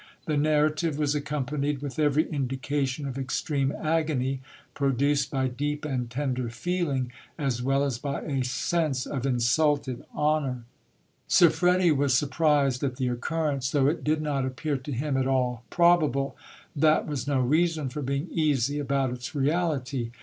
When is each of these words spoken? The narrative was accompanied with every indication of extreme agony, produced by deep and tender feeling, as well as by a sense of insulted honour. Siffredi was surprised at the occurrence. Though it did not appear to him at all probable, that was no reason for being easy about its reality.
The 0.25 0.35
narrative 0.35 0.97
was 0.97 1.13
accompanied 1.13 1.79
with 1.83 1.99
every 1.99 2.27
indication 2.31 3.05
of 3.07 3.19
extreme 3.19 3.71
agony, 3.71 4.39
produced 4.73 5.29
by 5.29 5.47
deep 5.47 5.85
and 5.85 6.09
tender 6.09 6.49
feeling, 6.49 7.11
as 7.37 7.61
well 7.61 7.83
as 7.83 7.99
by 7.99 8.21
a 8.21 8.43
sense 8.43 9.05
of 9.05 9.27
insulted 9.27 10.03
honour. 10.15 10.63
Siffredi 11.27 11.91
was 11.95 12.15
surprised 12.17 12.83
at 12.83 12.95
the 12.95 13.09
occurrence. 13.09 13.69
Though 13.69 13.85
it 13.85 14.03
did 14.03 14.23
not 14.23 14.43
appear 14.43 14.77
to 14.77 14.91
him 14.91 15.17
at 15.17 15.27
all 15.27 15.65
probable, 15.69 16.35
that 16.75 17.05
was 17.05 17.27
no 17.27 17.39
reason 17.39 17.89
for 17.89 18.01
being 18.01 18.27
easy 18.31 18.79
about 18.79 19.11
its 19.11 19.35
reality. 19.35 20.09